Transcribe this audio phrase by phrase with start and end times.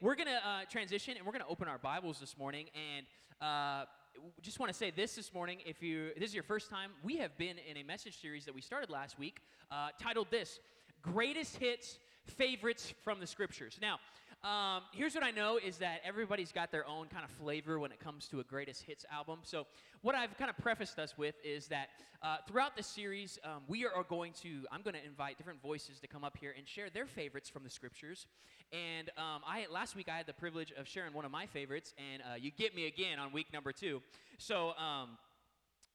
[0.00, 2.66] we're going to uh, transition and we're going to open our Bibles this morning.
[2.74, 3.06] And
[3.40, 3.84] uh,
[4.42, 7.16] just want to say this this morning if you this is your first time, we
[7.18, 9.40] have been in a message series that we started last week
[9.70, 10.60] uh, titled This
[11.02, 13.78] Greatest Hits Favorites from the Scriptures.
[13.80, 13.98] Now,
[14.44, 17.90] um, here's what I know is that everybody's got their own kind of flavor when
[17.90, 19.40] it comes to a greatest hits album.
[19.42, 19.66] So,
[20.02, 21.88] what I've kind of prefaced us with is that
[22.22, 25.98] uh, throughout this series, um, we are going to, I'm going to invite different voices
[26.00, 28.26] to come up here and share their favorites from the scriptures.
[28.72, 31.94] And um, I last week I had the privilege of sharing one of my favorites,
[32.12, 34.02] and uh, you get me again on week number two.
[34.38, 35.18] So, um,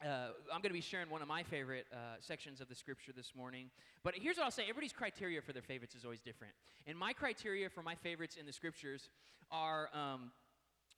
[0.04, 3.12] uh, I'm going to be sharing one of my favorite uh, sections of the scripture
[3.16, 3.70] this morning.
[4.04, 6.54] But here's what I'll say everybody's criteria for their favorites is always different.
[6.88, 9.10] And my criteria for my favorites in the scriptures
[9.52, 10.32] are um,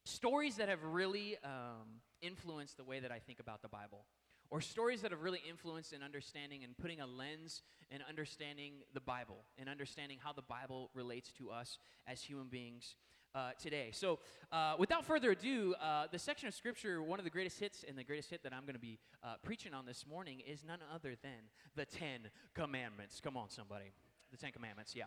[0.06, 4.06] stories that have really um, influenced the way that I think about the Bible.
[4.54, 9.00] Or stories that have really influenced in understanding and putting a lens in understanding the
[9.00, 12.94] Bible and understanding how the Bible relates to us as human beings
[13.34, 13.90] uh, today.
[13.92, 14.20] So,
[14.52, 17.98] uh, without further ado, uh, the section of Scripture, one of the greatest hits, and
[17.98, 20.82] the greatest hit that I'm going to be uh, preaching on this morning is none
[20.94, 23.20] other than the Ten Commandments.
[23.20, 23.92] Come on, somebody.
[24.34, 25.04] The Ten Commandments, yeah.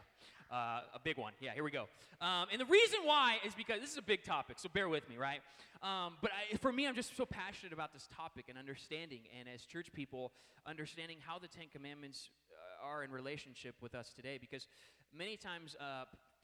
[0.52, 1.32] Uh, a big one.
[1.40, 1.88] Yeah, here we go.
[2.20, 5.08] Um, and the reason why is because this is a big topic, so bear with
[5.08, 5.40] me, right?
[5.82, 9.48] Um, but I, for me, I'm just so passionate about this topic and understanding, and
[9.52, 10.30] as church people,
[10.64, 14.68] understanding how the Ten Commandments uh, are in relationship with us today, because
[15.12, 15.74] many times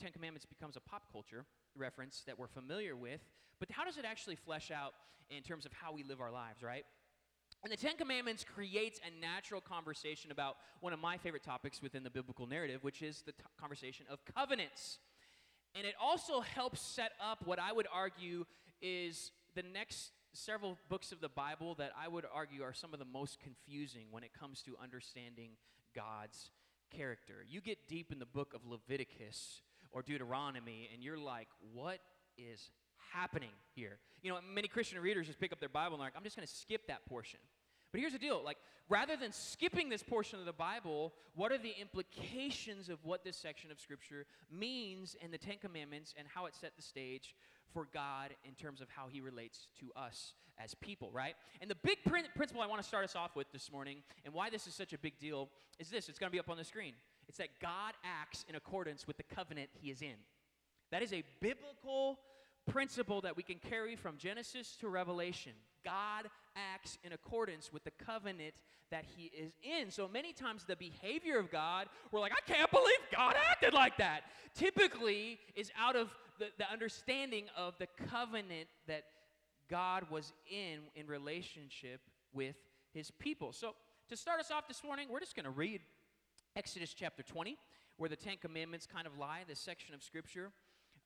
[0.00, 1.44] Ten Commandments becomes a pop culture
[1.76, 3.20] reference that we're familiar with,
[3.60, 4.94] but how does it actually flesh out
[5.30, 6.84] in terms of how we live our lives, right?
[7.62, 12.02] And the Ten Commandments creates a natural conversation about one of my favorite topics within
[12.02, 14.98] the biblical narrative, which is the t- conversation of covenants.
[15.76, 18.46] And it also helps set up what I would argue
[18.80, 22.98] is the next several books of the Bible that I would argue are some of
[22.98, 25.50] the most confusing when it comes to understanding
[25.94, 26.50] God's
[26.90, 27.44] character.
[27.46, 32.00] You get deep in the book of Leviticus or Deuteronomy, and you're like, what
[32.36, 32.70] is
[33.12, 33.98] happening here?
[34.22, 36.46] You know, many Christian readers just pick up their Bible and like, I'm just going
[36.46, 37.40] to skip that portion.
[37.90, 38.56] But here's the deal like,
[38.88, 43.36] rather than skipping this portion of the Bible, what are the implications of what this
[43.36, 47.34] section of Scripture means in the Ten Commandments and how it set the stage
[47.72, 51.34] for God in terms of how He relates to us as people, right?
[51.60, 54.32] And the big prin- principle I want to start us off with this morning and
[54.32, 55.48] why this is such a big deal
[55.78, 56.94] is this it's going to be up on the screen.
[57.28, 60.16] It's that God acts in accordance with the covenant he is in.
[60.90, 62.18] That is a biblical
[62.70, 65.52] principle that we can carry from Genesis to Revelation.
[65.84, 68.54] God acts in accordance with the covenant
[68.90, 69.90] that he is in.
[69.90, 73.96] So many times the behavior of God, we're like, I can't believe God acted like
[73.98, 74.24] that.
[74.54, 79.04] Typically is out of the, the understanding of the covenant that
[79.68, 82.00] God was in in relationship
[82.32, 82.56] with
[82.92, 83.52] his people.
[83.52, 83.74] So
[84.08, 85.80] to start us off this morning, we're just going to read
[86.54, 87.56] Exodus chapter 20,
[87.96, 90.50] where the Ten Commandments kind of lie, this section of Scripture.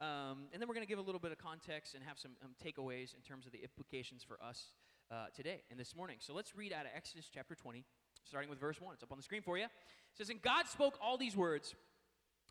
[0.01, 2.33] Um, and then we're going to give a little bit of context and have some
[2.45, 4.73] um, takeaways in terms of the implications for us
[5.11, 6.17] uh, today and this morning.
[6.21, 7.83] So let's read out of Exodus chapter 20,
[8.25, 8.93] starting with verse 1.
[8.93, 9.65] It's up on the screen for you.
[9.65, 9.71] It
[10.13, 11.75] says, And God spoke all these words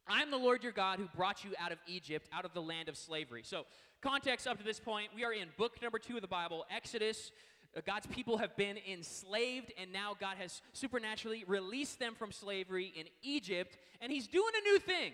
[0.08, 2.62] I am the Lord your God who brought you out of Egypt, out of the
[2.62, 3.42] land of slavery.
[3.44, 3.66] So,
[4.02, 7.32] context up to this point, we are in book number two of the Bible, Exodus.
[7.76, 12.94] Uh, God's people have been enslaved, and now God has supernaturally released them from slavery
[12.96, 15.14] in Egypt, and He's doing a new thing.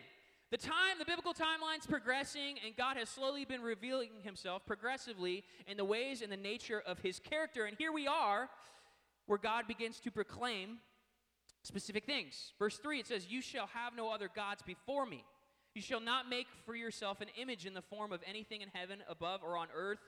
[0.52, 5.78] The time, the biblical timeline's progressing, and God has slowly been revealing Himself progressively in
[5.78, 7.64] the ways and the nature of His character.
[7.64, 8.50] And here we are,
[9.28, 10.80] where God begins to proclaim
[11.64, 12.52] specific things.
[12.60, 15.24] Verse 3 it says, You shall have no other gods before me.
[15.74, 19.00] You shall not make for yourself an image in the form of anything in heaven,
[19.08, 20.00] above, or on earth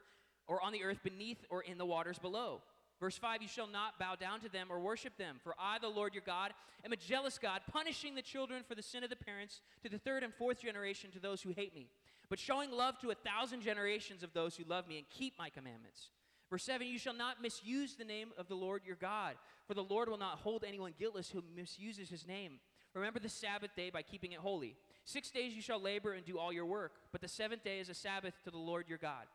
[0.46, 2.62] or on the earth beneath or in the waters below.
[3.04, 5.90] Verse 5 You shall not bow down to them or worship them, for I, the
[5.90, 6.54] Lord your God,
[6.86, 9.98] am a jealous God, punishing the children for the sin of the parents to the
[9.98, 11.90] third and fourth generation to those who hate me,
[12.30, 15.50] but showing love to a thousand generations of those who love me and keep my
[15.50, 16.12] commandments.
[16.50, 19.36] Verse 7 You shall not misuse the name of the Lord your God,
[19.68, 22.62] for the Lord will not hold anyone guiltless who misuses his name.
[22.94, 24.78] Remember the Sabbath day by keeping it holy.
[25.04, 27.90] Six days you shall labor and do all your work, but the seventh day is
[27.90, 29.26] a Sabbath to the Lord your God.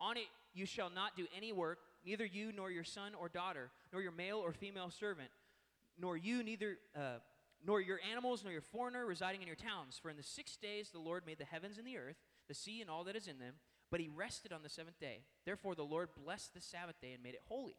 [0.00, 3.70] On it you shall not do any work, neither you nor your son or daughter,
[3.92, 5.28] nor your male or female servant,
[5.98, 7.18] nor you neither uh,
[7.64, 9.98] nor your animals, nor your foreigner residing in your towns.
[10.00, 12.16] For in the six days the Lord made the heavens and the earth,
[12.48, 13.54] the sea and all that is in them,
[13.90, 15.22] but he rested on the seventh day.
[15.44, 17.76] Therefore the Lord blessed the Sabbath day and made it holy.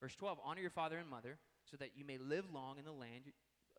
[0.00, 2.92] Verse 12 Honor your father and mother, so that you may live long in the
[2.92, 3.24] land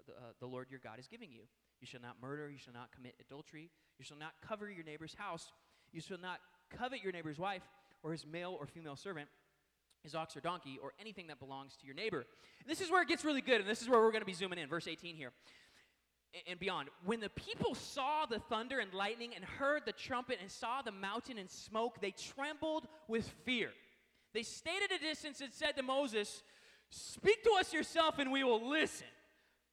[0.09, 1.41] uh, the Lord your God is giving you.
[1.81, 5.15] You shall not murder, you shall not commit adultery, you shall not cover your neighbor's
[5.15, 5.51] house,
[5.91, 6.39] you shall not
[6.69, 7.63] covet your neighbor's wife
[8.03, 9.29] or his male or female servant,
[10.05, 12.25] his ox or donkey, or anything that belongs to your neighbor.
[12.61, 14.25] And this is where it gets really good, and this is where we're going to
[14.25, 14.69] be zooming in.
[14.69, 15.31] Verse 18 here.
[16.47, 16.89] and beyond.
[17.03, 20.91] When the people saw the thunder and lightning and heard the trumpet and saw the
[20.91, 23.71] mountain and smoke, they trembled with fear.
[24.33, 26.43] They stayed at a distance and said to Moses,
[26.89, 29.07] Speak to us yourself and we will listen,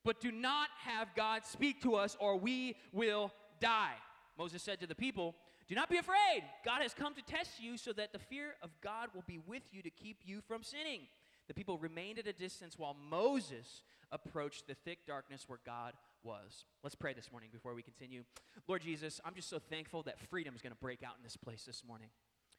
[0.05, 3.95] but do not have God speak to us or we will die.
[4.39, 5.35] Moses said to the people,
[5.73, 6.45] Do not be afraid.
[6.67, 9.63] God has come to test you so that the fear of God will be with
[9.73, 11.01] you to keep you from sinning.
[11.49, 16.67] The people remained at a distance while Moses approached the thick darkness where God was.
[16.83, 18.25] Let's pray this morning before we continue.
[18.69, 21.39] Lord Jesus, I'm just so thankful that freedom is going to break out in this
[21.39, 22.09] place this morning.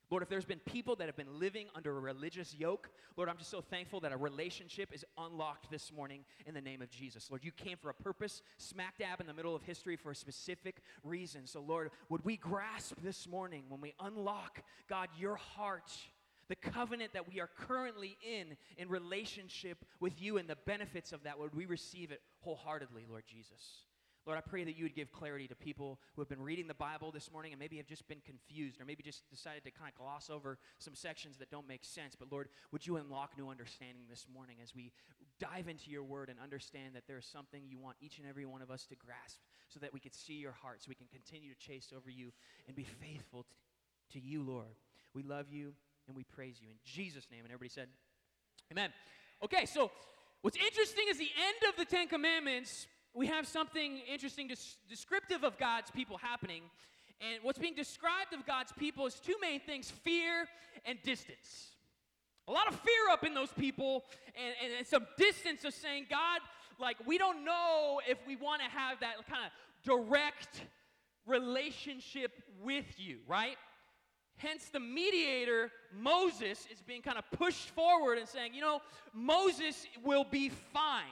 [0.09, 3.37] Lord, if there's been people that have been living under a religious yoke, Lord, I'm
[3.37, 7.29] just so thankful that a relationship is unlocked this morning in the name of Jesus.
[7.29, 10.15] Lord, you came for a purpose, smack dab in the middle of history for a
[10.15, 11.47] specific reason.
[11.47, 15.91] So, Lord, would we grasp this morning when we unlock, God, your heart?
[16.49, 21.23] the covenant that we are currently in, in relationship with you and the benefits of
[21.23, 23.85] that, would we receive it wholeheartedly, Lord Jesus?
[24.25, 26.73] Lord, I pray that you would give clarity to people who have been reading the
[26.73, 29.91] Bible this morning and maybe have just been confused or maybe just decided to kind
[29.91, 32.15] of gloss over some sections that don't make sense.
[32.17, 34.93] But Lord, would you unlock new understanding this morning as we
[35.39, 38.45] dive into your word and understand that there is something you want each and every
[38.45, 41.07] one of us to grasp so that we could see your heart, so we can
[41.07, 42.31] continue to chase over you
[42.67, 44.75] and be faithful to, to you, Lord.
[45.13, 45.73] We love you
[46.07, 46.69] and we praise you.
[46.69, 47.41] In Jesus' name.
[47.43, 47.87] And everybody said,
[48.71, 48.91] Amen.
[49.43, 49.91] Okay, so
[50.41, 54.51] what's interesting is the end of the Ten Commandments, we have something interesting,
[54.89, 56.63] descriptive of God's people happening.
[57.21, 60.47] And what's being described of God's people is two main things fear
[60.85, 61.69] and distance.
[62.47, 64.03] A lot of fear up in those people,
[64.35, 66.41] and, and, and some distance of saying, God,
[66.79, 69.51] like, we don't know if we want to have that kind of
[69.85, 70.63] direct
[71.25, 72.31] relationship
[72.61, 73.55] with you, right?
[74.35, 78.81] Hence, the mediator, Moses, is being kind of pushed forward and saying, you know,
[79.13, 81.03] Moses will be fine.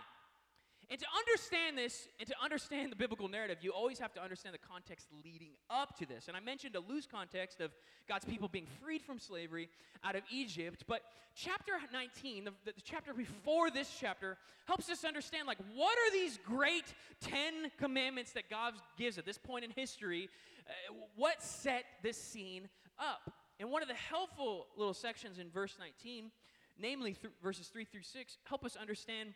[0.92, 4.54] And to understand this and to understand the biblical narrative, you always have to understand
[4.54, 6.28] the context leading up to this.
[6.28, 7.72] And I mentioned a loose context of
[8.10, 9.70] God's people being freed from slavery
[10.04, 11.02] out of Egypt, but
[11.34, 16.38] chapter 19, the, the, chapter before this chapter, helps us understand like what are these
[16.46, 20.30] great 10 commandments that God gives at this point in history?
[20.68, 22.68] Uh, what set this scene
[23.00, 23.32] up.
[23.62, 26.32] And one of the helpful little sections in verse 19,
[26.78, 29.34] namely th- verses 3 through 6, help us understand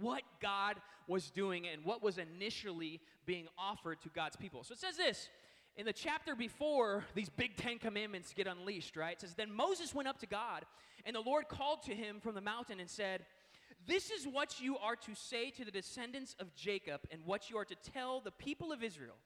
[0.00, 0.76] what God
[1.06, 4.64] was doing and what was initially being offered to God's people.
[4.64, 5.28] So it says this
[5.76, 9.14] in the chapter before these big Ten Commandments get unleashed, right?
[9.14, 10.64] It says, Then Moses went up to God,
[11.04, 13.26] and the Lord called to him from the mountain and said,
[13.86, 17.56] This is what you are to say to the descendants of Jacob, and what you
[17.58, 19.16] are to tell the people of Israel.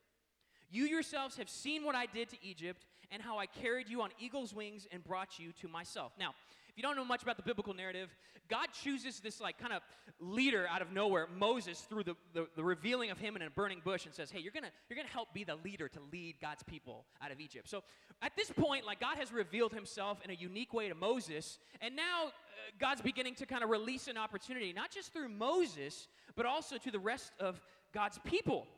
[0.71, 4.11] You yourselves have seen what I did to Egypt and how I carried you on
[4.19, 6.13] eagle's wings and brought you to myself.
[6.19, 6.35] Now,
[6.79, 8.09] you don't know much about the biblical narrative,
[8.49, 9.83] God chooses this like kind of
[10.21, 13.83] leader out of nowhere, Moses, through the, the, the, revealing of him in a burning
[13.85, 16.63] bush and says, hey, you're gonna, you're gonna help be the leader to lead God's
[16.63, 17.69] people out of Egypt.
[17.69, 17.83] So
[18.23, 21.97] at this point, like God has revealed himself in a unique way to Moses, and
[21.97, 22.31] now uh,
[22.79, 26.93] God's beginning to kind of release an opportunity, not just through Moses, but also to
[26.93, 27.61] the rest of
[27.93, 28.69] God's people.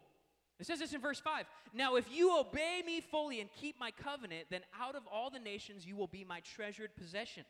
[0.58, 1.44] It says this in verse 5
[1.74, 5.38] Now, if you obey me fully and keep my covenant, then out of all the
[5.38, 7.44] nations you will be my treasured possession.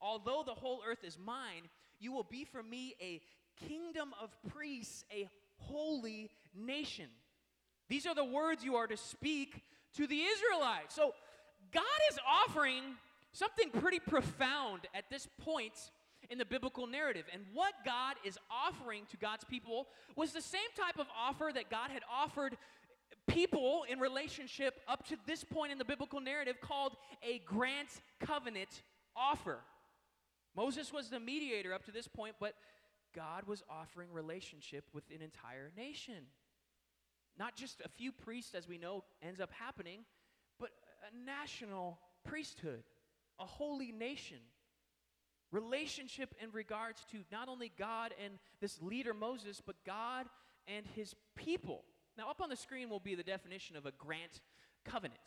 [0.00, 3.20] Although the whole earth is mine, you will be for me a
[3.66, 5.28] kingdom of priests, a
[5.58, 7.06] holy nation.
[7.88, 9.62] These are the words you are to speak
[9.94, 10.94] to the Israelites.
[10.94, 11.14] So,
[11.72, 12.82] God is offering
[13.32, 15.90] something pretty profound at this point
[16.30, 17.24] in the biblical narrative.
[17.32, 21.70] And what God is offering to God's people was the same type of offer that
[21.70, 22.56] God had offered
[23.26, 28.82] people in relationship up to this point in the biblical narrative called a grant covenant
[29.16, 29.58] offer.
[30.56, 32.54] Moses was the mediator up to this point, but
[33.14, 36.26] God was offering relationship with an entire nation.
[37.38, 40.00] Not just a few priests, as we know ends up happening,
[40.58, 40.70] but
[41.12, 42.84] a national priesthood,
[43.38, 44.38] a holy nation
[45.52, 50.26] relationship in regards to not only God and this leader Moses, but God
[50.66, 51.84] and his people.
[52.18, 54.40] Now, up on the screen will be the definition of a grant
[54.84, 55.20] covenant.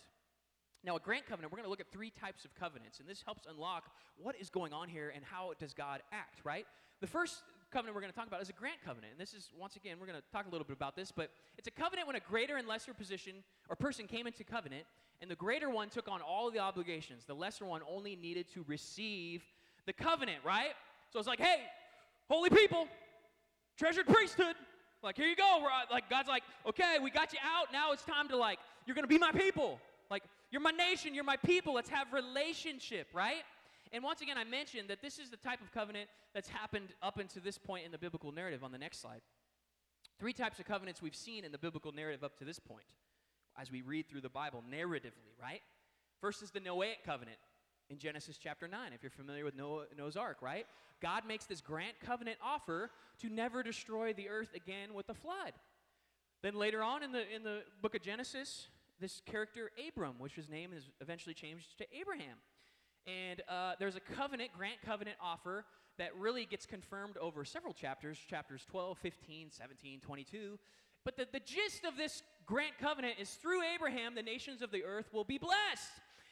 [0.83, 3.21] Now, a grant covenant, we're going to look at three types of covenants, and this
[3.21, 6.65] helps unlock what is going on here and how does God act, right?
[7.01, 9.11] The first covenant we're going to talk about is a grant covenant.
[9.11, 11.31] And this is, once again, we're going to talk a little bit about this, but
[11.57, 13.35] it's a covenant when a greater and lesser position
[13.69, 14.85] or person came into covenant,
[15.21, 17.25] and the greater one took on all the obligations.
[17.25, 19.43] The lesser one only needed to receive
[19.85, 20.71] the covenant, right?
[21.11, 21.57] So it's like, hey,
[22.29, 22.87] holy people,
[23.77, 24.55] treasured priesthood.
[25.03, 25.65] Like, here you go.
[25.65, 27.71] Uh, like, God's like, okay, we got you out.
[27.71, 29.79] Now it's time to, like, you're going to be my people.
[30.09, 31.73] Like, you're my nation, you're my people.
[31.73, 33.43] Let's have relationship, right?
[33.91, 37.17] And once again, I mentioned that this is the type of covenant that's happened up
[37.17, 39.21] until this point in the biblical narrative on the next slide.
[40.19, 42.85] Three types of covenants we've seen in the biblical narrative up to this point
[43.59, 45.61] as we read through the Bible narratively, right?
[46.21, 47.37] First is the Noahic covenant
[47.89, 50.65] in Genesis chapter 9, if you're familiar with Noah, Noah's Ark, right?
[51.01, 52.91] God makes this grant covenant offer
[53.21, 55.53] to never destroy the earth again with a flood.
[56.43, 58.67] Then later on in the, in the book of Genesis,
[58.99, 62.37] this character Abram, which his name is eventually changed to Abraham.
[63.07, 65.65] And uh, there's a covenant, grant covenant offer
[65.97, 70.59] that really gets confirmed over several chapters chapters 12, 15, 17, 22.
[71.05, 74.83] But the, the gist of this grant covenant is through Abraham, the nations of the
[74.83, 75.91] earth will be blessed.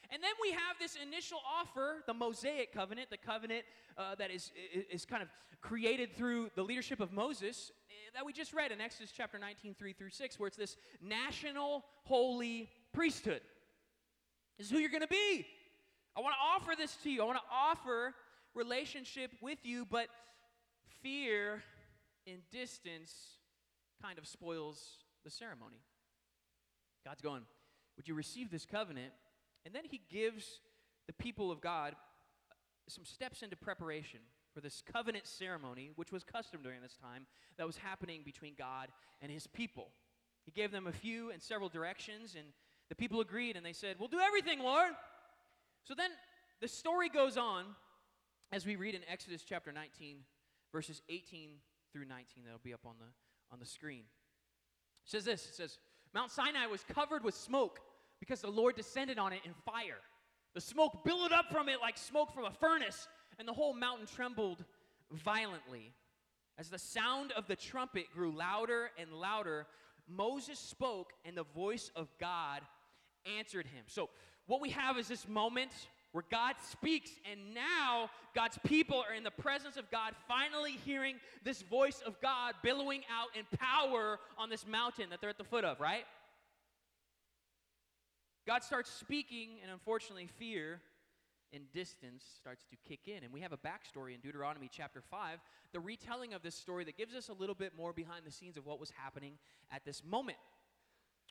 [0.09, 3.63] And then we have this initial offer, the Mosaic covenant, the covenant
[3.97, 4.51] uh, that is,
[4.89, 5.29] is kind of
[5.62, 7.71] created through the leadership of Moses
[8.17, 11.86] that we just read in Exodus chapter 19, 3 through 6, where it's this national
[12.03, 13.41] holy priesthood.
[14.57, 15.45] This is who you're going to be.
[16.17, 17.21] I want to offer this to you.
[17.21, 18.15] I want to offer
[18.55, 20.07] relationship with you, but
[21.03, 21.62] fear
[22.25, 23.13] and distance
[24.01, 25.83] kind of spoils the ceremony.
[27.05, 27.43] God's going,
[27.97, 29.13] Would you receive this covenant?
[29.63, 30.59] And then he gives
[31.05, 31.93] the people of God
[32.89, 34.21] some steps into preparation
[34.57, 37.27] for this covenant ceremony, which was custom during this time,
[37.59, 38.87] that was happening between God
[39.21, 39.89] and his people.
[40.45, 42.47] He gave them a few and several directions, and
[42.89, 44.93] the people agreed, and they said, We'll do everything, Lord.
[45.83, 46.09] So then
[46.59, 47.65] the story goes on
[48.51, 50.21] as we read in Exodus chapter 19,
[50.71, 51.51] verses 18
[51.93, 52.43] through 19.
[52.43, 54.05] That'll be up on the, on the screen.
[55.05, 55.77] It says this It says,
[56.15, 57.79] Mount Sinai was covered with smoke
[58.19, 60.01] because the Lord descended on it in fire.
[60.55, 63.07] The smoke billowed up from it like smoke from a furnace,
[63.39, 64.63] and the whole mountain trembled
[65.12, 65.94] violently.
[66.58, 69.67] As the sound of the trumpet grew louder and louder,
[70.08, 72.62] Moses spoke, and the voice of God
[73.38, 73.84] answered him.
[73.88, 74.10] So,
[74.48, 75.72] what we have is this moment
[76.13, 81.17] where God speaks, and now God's people are in the presence of God, finally hearing
[81.44, 85.44] this voice of God billowing out in power on this mountain that they're at the
[85.44, 86.06] foot of, right?
[88.48, 90.79] God starts speaking, and unfortunately, fear
[91.54, 93.24] and distance starts to kick in.
[93.24, 95.39] And we have a backstory in Deuteronomy chapter 5,
[95.74, 98.58] the retelling of this story that gives us a little bit more behind the scenes
[98.58, 99.34] of what was happening
[99.72, 100.38] at this moment.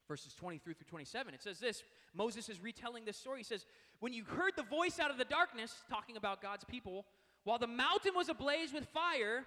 [0.08, 1.82] Verses 23 through 27, it says this
[2.14, 3.38] Moses is retelling this story.
[3.38, 3.66] He says,
[3.98, 7.06] When you heard the voice out of the darkness, talking about God's people,
[7.44, 9.44] while the mountain was ablaze with fire,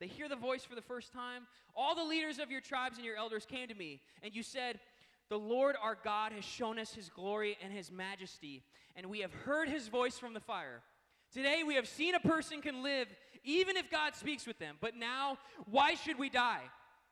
[0.00, 1.46] they hear the voice for the first time.
[1.76, 4.80] All the leaders of your tribes and your elders came to me, and you said,
[5.32, 8.62] the Lord our God has shown us his glory and his majesty,
[8.94, 10.82] and we have heard his voice from the fire.
[11.32, 13.08] Today we have seen a person can live
[13.42, 14.76] even if God speaks with them.
[14.78, 15.38] But now,
[15.70, 16.60] why should we die?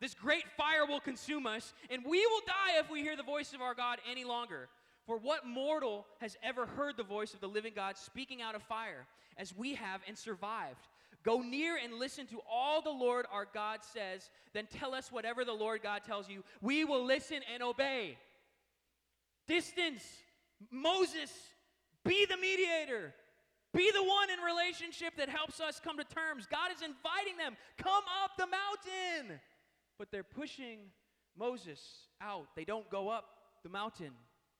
[0.02, 3.54] This great fire will consume us, and we will die if we hear the voice
[3.54, 4.68] of our God any longer.
[5.06, 8.62] For what mortal has ever heard the voice of the living God speaking out of
[8.64, 9.06] fire,
[9.38, 10.88] as we have and survived?
[11.22, 15.44] Go near and listen to all the Lord our God says, then tell us whatever
[15.44, 16.42] the Lord God tells you.
[16.62, 18.16] We will listen and obey.
[19.46, 20.02] Distance,
[20.70, 21.30] Moses,
[22.04, 23.14] be the mediator.
[23.74, 26.46] Be the one in relationship that helps us come to terms.
[26.50, 29.40] God is inviting them, come up the mountain.
[29.98, 30.78] But they're pushing
[31.38, 31.80] Moses
[32.20, 32.46] out.
[32.56, 33.26] They don't go up
[33.62, 34.12] the mountain.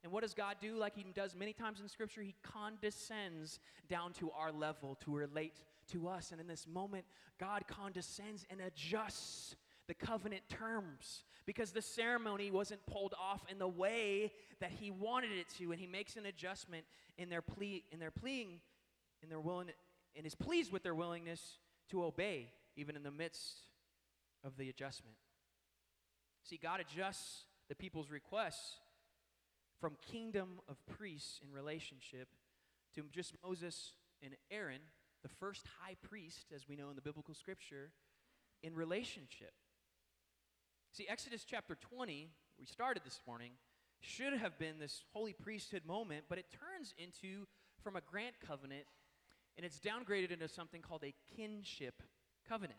[0.02, 0.76] And what does God do?
[0.76, 5.62] Like he does many times in Scripture, he condescends down to our level to relate
[5.93, 6.33] to us.
[6.33, 7.05] And in this moment,
[7.39, 9.57] God condescends and adjusts
[9.87, 15.33] the covenant terms because the ceremony wasn't pulled off in the way that he wanted
[15.33, 15.73] it to.
[15.73, 16.85] And he makes an adjustment
[17.19, 18.61] in their plea, in their pleading,
[19.23, 19.71] in their willing,
[20.17, 21.59] and is pleased with their willingness
[21.91, 23.63] to obey, even in the midst
[24.45, 25.17] of the adjustment.
[26.45, 28.77] See, God adjusts the people's requests
[29.81, 32.29] from kingdom of priests in relationship
[32.95, 33.93] to just Moses
[34.23, 34.81] and Aaron
[35.23, 37.91] the first high priest, as we know in the biblical scripture,
[38.62, 39.53] in relationship.
[40.93, 43.53] See, Exodus chapter 20, we started this morning,
[44.00, 47.47] should have been this holy priesthood moment, but it turns into
[47.83, 48.85] from a grant covenant
[49.57, 52.03] and it's downgraded into something called a kinship
[52.49, 52.79] covenant.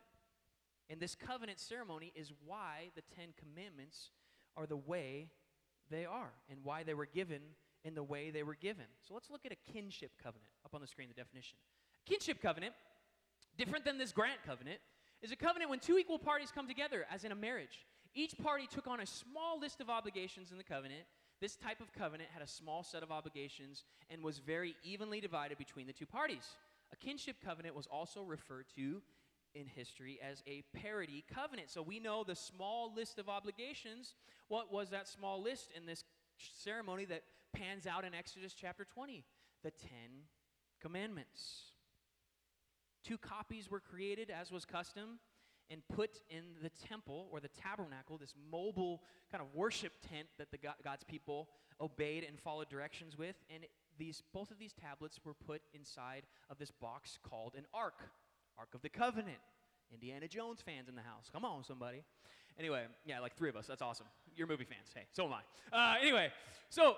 [0.90, 4.10] And this covenant ceremony is why the Ten Commandments
[4.56, 5.28] are the way
[5.90, 7.40] they are and why they were given
[7.84, 8.84] in the way they were given.
[9.06, 11.58] So let's look at a kinship covenant up on the screen, the definition.
[12.06, 12.74] Kinship covenant,
[13.56, 14.78] different than this grant covenant,
[15.22, 17.86] is a covenant when two equal parties come together, as in a marriage.
[18.14, 21.02] Each party took on a small list of obligations in the covenant.
[21.40, 25.58] This type of covenant had a small set of obligations and was very evenly divided
[25.58, 26.56] between the two parties.
[26.92, 29.00] A kinship covenant was also referred to
[29.54, 31.70] in history as a parity covenant.
[31.70, 34.14] So we know the small list of obligations.
[34.48, 36.04] What was that small list in this
[36.36, 39.24] ceremony that pans out in Exodus chapter 20?
[39.62, 40.26] The Ten
[40.80, 41.71] Commandments.
[43.04, 45.18] Two copies were created, as was custom,
[45.70, 50.50] and put in the temple or the tabernacle, this mobile kind of worship tent that
[50.50, 51.48] the God's people
[51.80, 53.36] obeyed and followed directions with.
[53.52, 53.64] And
[53.98, 58.10] these, both of these tablets were put inside of this box called an ark,
[58.58, 59.38] Ark of the Covenant.
[59.92, 61.28] Indiana Jones fans in the house.
[61.32, 62.02] Come on, somebody.
[62.58, 63.66] Anyway, yeah, like three of us.
[63.66, 64.06] That's awesome.
[64.34, 64.88] You're movie fans.
[64.94, 65.76] Hey, so am I.
[65.76, 66.30] Uh, anyway,
[66.70, 66.96] so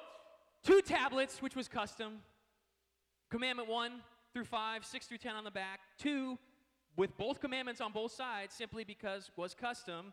[0.63, 2.21] two tablets, which was custom.
[3.31, 4.01] Commandment one
[4.35, 5.81] through five, six through ten on the back.
[5.97, 6.39] Two
[6.97, 10.13] with both commandments on both sides, simply because was custom.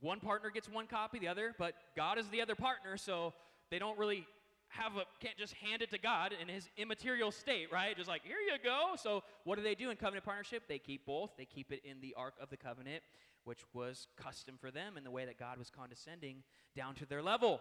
[0.00, 3.34] One partner gets one copy, the other, but God is the other partner, so
[3.70, 4.26] they don't really
[4.68, 7.96] have a can't just hand it to God in his immaterial state, right?
[7.96, 8.92] Just like, here you go.
[8.96, 10.64] So what do they do in covenant partnership?
[10.68, 11.30] They keep both.
[11.38, 13.02] They keep it in the Ark of the Covenant,
[13.44, 16.42] which was custom for them in the way that God was condescending
[16.76, 17.60] down to their level.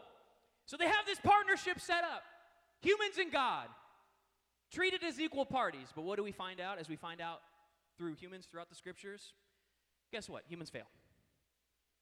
[0.66, 2.24] So they have this partnership set up.
[2.82, 3.68] Humans and God.
[4.72, 5.88] Treated as equal parties.
[5.96, 7.42] But what do we find out as we find out
[7.98, 9.34] through humans throughout the scriptures?
[10.12, 10.44] Guess what?
[10.48, 10.88] Humans fail.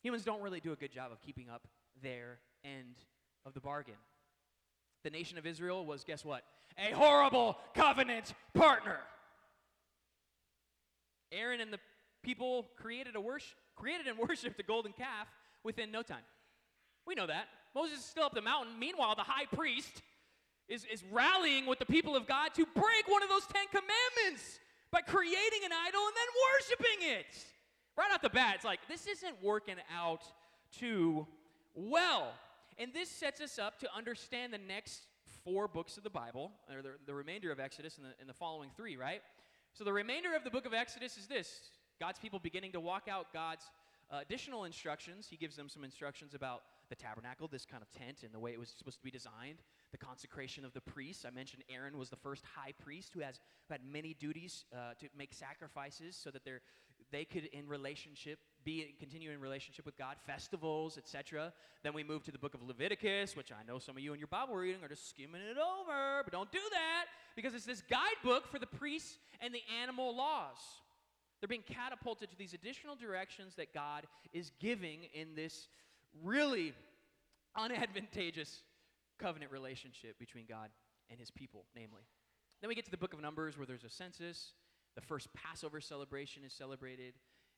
[0.03, 1.67] Humans don't really do a good job of keeping up
[2.01, 2.95] their end
[3.45, 3.95] of the bargain
[5.05, 6.43] the nation of Israel was, guess what?
[6.79, 8.97] A horrible covenant partner.
[11.31, 11.79] Aaron and the
[12.23, 13.21] people created, a
[13.75, 15.27] created and worshiped a golden calf
[15.63, 16.23] within no time.
[17.05, 17.45] We know that.
[17.75, 18.79] Moses is still up the mountain.
[18.79, 20.01] Meanwhile, the high priest
[20.67, 24.59] is, is rallying with the people of God to break one of those Ten Commandments
[24.91, 27.45] by creating an idol and then worshiping it.
[27.97, 30.23] Right off the bat, it's like, this isn't working out
[30.77, 31.27] too
[31.75, 32.33] well.
[32.77, 35.07] And this sets us up to understand the next
[35.45, 38.33] four books of the Bible, or the, the remainder of Exodus and the, and the
[38.33, 39.21] following three, right?
[39.73, 41.69] So the remainder of the book of Exodus is this
[41.99, 43.65] God's people beginning to walk out God's
[44.11, 45.27] uh, additional instructions.
[45.29, 48.51] He gives them some instructions about the tabernacle, this kind of tent, and the way
[48.51, 49.59] it was supposed to be designed.
[49.91, 51.25] The consecration of the priests.
[51.25, 54.93] I mentioned Aaron was the first high priest who has who had many duties uh,
[54.99, 56.43] to make sacrifices so that
[57.11, 61.53] they could, in relationship, be continue in relationship with God, festivals, etc.
[61.83, 64.19] Then we move to the book of Leviticus, which I know some of you in
[64.19, 67.83] your Bible reading are just skimming it over, but don't do that because it's this
[67.89, 70.57] guidebook for the priests and the animal laws.
[71.39, 75.67] They're being catapulted to these additional directions that God is giving in this
[76.23, 76.73] really
[77.55, 78.63] unadvantageous
[79.19, 80.69] covenant relationship between God
[81.09, 82.03] and his people, namely.
[82.61, 84.53] Then we get to the book of Numbers where there's a census,
[84.95, 87.13] the first Passover celebration is celebrated,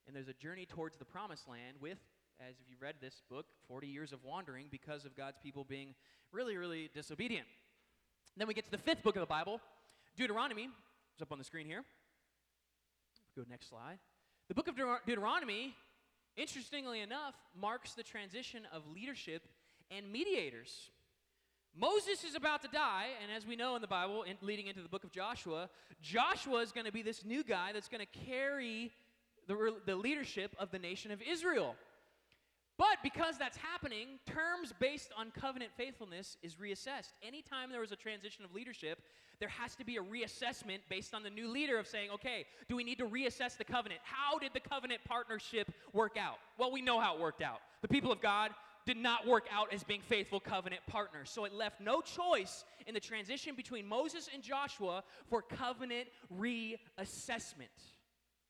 [0.05, 1.97] and there's a journey towards the promised land with,
[2.39, 5.95] as if you read this book, 40 years of wandering because of God's people being
[6.31, 7.47] really, really disobedient.
[8.35, 9.59] Then we get to the fifth book of the Bible,
[10.15, 10.69] Deuteronomy.
[11.13, 11.83] It's up on the screen here.
[13.35, 13.97] Go next slide.
[14.47, 15.75] The book of Deuteronomy,
[16.37, 19.47] interestingly enough, marks the transition of leadership
[19.91, 20.89] and mediators.
[21.75, 24.81] Moses is about to die, and as we know in the Bible, in, leading into
[24.81, 25.69] the book of Joshua,
[26.01, 28.91] Joshua is going to be this new guy that's going to carry
[29.47, 31.75] the, the leadership of the nation of Israel.
[32.77, 37.13] But because that's happening, terms based on covenant faithfulness is reassessed.
[37.25, 38.99] Anytime there was a transition of leadership,
[39.39, 42.75] there has to be a reassessment based on the new leader of saying, okay, do
[42.75, 44.01] we need to reassess the covenant?
[44.03, 46.37] How did the covenant partnership work out?
[46.57, 47.59] Well, we know how it worked out.
[47.81, 48.51] The people of God
[48.85, 51.29] did not work out as being faithful covenant partners.
[51.29, 56.07] So it left no choice in the transition between Moses and Joshua for covenant
[56.39, 57.67] reassessment.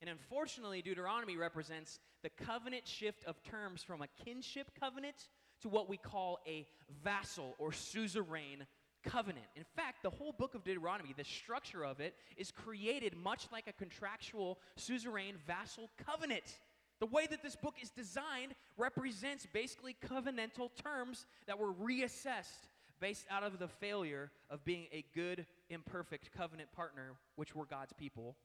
[0.02, 5.30] And unfortunately, Deuteronomy represents the covenant shift of terms from a kinship covenant
[5.62, 6.68] to what we call a
[7.04, 8.66] vassal or suzerain
[9.04, 9.46] covenant.
[9.56, 13.68] In fact, the whole book of Deuteronomy, the structure of it, is created much like
[13.68, 16.60] a contractual suzerain vassal covenant.
[17.00, 23.26] The way that this book is designed represents basically covenantal terms that were reassessed based
[23.30, 28.36] out of the failure of being a good, imperfect covenant partner, which were God's people,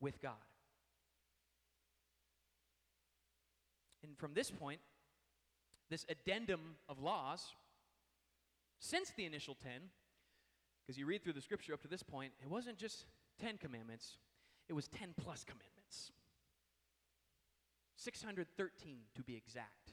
[0.00, 0.34] with God.
[4.02, 4.80] And from this point,
[5.90, 7.44] this addendum of laws,
[8.78, 9.72] since the initial 10,
[10.86, 13.04] because you read through the scripture up to this point, it wasn't just
[13.40, 14.16] 10 commandments,
[14.68, 16.12] it was 10 plus commandments.
[17.96, 19.92] 613 to be exact.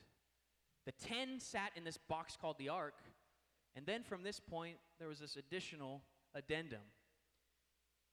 [0.86, 2.96] The 10 sat in this box called the ark,
[3.76, 6.02] and then from this point, there was this additional
[6.34, 6.80] addendum,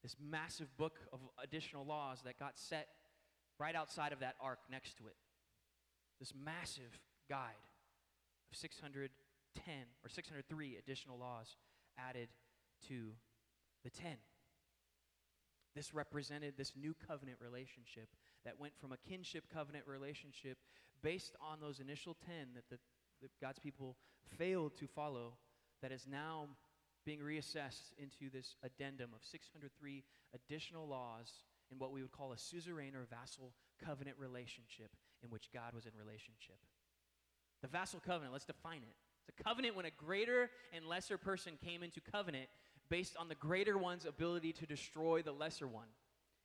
[0.03, 2.89] this massive book of additional laws that got set
[3.61, 5.15] right outside of that ark next to it
[6.19, 6.99] this massive
[7.29, 7.65] guide
[8.51, 9.75] of 610
[10.05, 11.57] or 603 additional laws
[11.99, 12.29] added
[12.89, 13.13] to
[13.83, 14.13] the 10.
[15.75, 18.09] This represented this new covenant relationship
[18.45, 20.59] that went from a kinship covenant relationship
[21.03, 22.79] based on those initial 10 that the,
[23.21, 23.97] the God's people
[24.39, 25.35] failed to follow,
[25.83, 26.47] that is now
[27.05, 32.39] being reassessed into this addendum of 603 additional laws in what we would call a
[32.39, 33.53] suzerain or vassal
[33.85, 34.91] covenant relationship
[35.25, 36.59] in which God was in relationship.
[37.63, 38.95] The vassal covenant, let's define it.
[39.27, 42.49] It's a covenant when a greater and lesser person came into covenant
[42.91, 45.89] based on the greater one's ability to destroy the lesser one.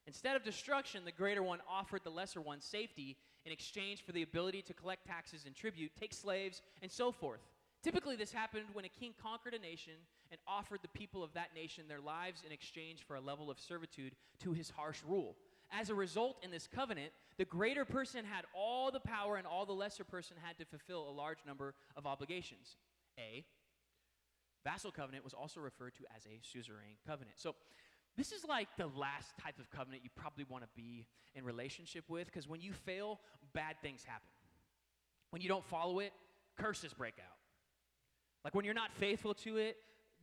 [0.07, 4.21] Instead of destruction, the greater one offered the lesser one safety in exchange for the
[4.21, 7.41] ability to collect taxes and tribute, take slaves, and so forth.
[7.83, 9.93] Typically, this happened when a king conquered a nation
[10.31, 13.59] and offered the people of that nation their lives in exchange for a level of
[13.59, 15.35] servitude to his harsh rule.
[15.71, 19.65] As a result, in this covenant, the greater person had all the power and all
[19.65, 22.77] the lesser person had to fulfill a large number of obligations.
[23.19, 23.45] A
[24.63, 27.37] vassal covenant was also referred to as a suzerain covenant.
[27.37, 27.55] So,
[28.17, 31.05] this is like the last type of covenant you probably want to be
[31.35, 33.19] in relationship with because when you fail,
[33.53, 34.27] bad things happen.
[35.29, 36.11] When you don't follow it,
[36.57, 37.37] curses break out.
[38.43, 39.77] Like when you're not faithful to it,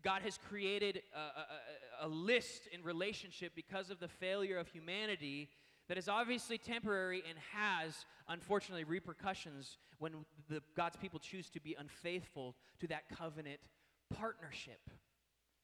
[0.06, 5.48] God has created a, a, a, list in relationship because of the failure of humanity
[5.88, 10.12] that is obviously temporary and has, unfortunately, repercussions when
[10.48, 13.58] the, God's people choose to be unfaithful to that covenant
[14.16, 14.78] partnership.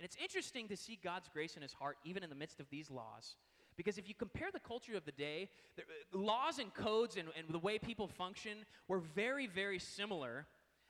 [0.00, 2.66] And it's interesting to see God's grace in his heart, even in the midst of
[2.68, 3.36] these laws.
[3.76, 7.28] Because if you compare the culture of the day, the uh, laws and codes and,
[7.38, 10.46] and the way people function were very, very similar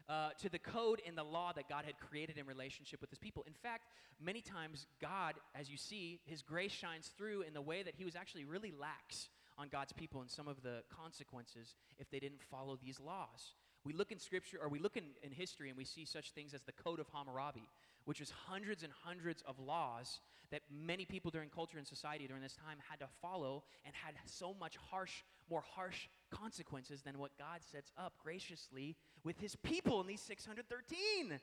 [0.08, 3.18] uh, to the code and the law that God had created in relationship with his
[3.18, 3.44] people.
[3.46, 3.86] In fact,
[4.20, 8.04] many times God, as you see, his grace shines through in the way that he
[8.04, 12.42] was actually really lax on God's people and some of the consequences if they didn't
[12.50, 13.54] follow these laws.
[13.84, 16.54] We look in scripture, or we look in, in history, and we see such things
[16.54, 17.68] as the Code of Hammurabi,
[18.04, 20.20] which is hundreds and hundreds of laws
[20.52, 24.14] that many people during culture and society during this time had to follow and had
[24.26, 30.00] so much harsh, more harsh consequences than what God sets up graciously with his people
[30.00, 31.38] in these 613.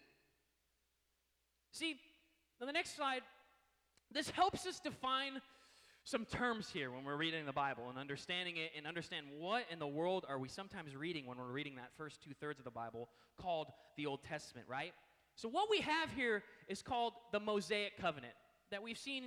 [1.71, 1.95] See,
[2.59, 3.21] on the next slide,
[4.11, 5.41] this helps us define
[6.03, 9.79] some terms here when we're reading the Bible and understanding it and understand what in
[9.79, 12.71] the world are we sometimes reading when we're reading that first two thirds of the
[12.71, 14.93] Bible called the Old Testament, right?
[15.35, 18.33] So, what we have here is called the Mosaic Covenant
[18.71, 19.25] that we've seen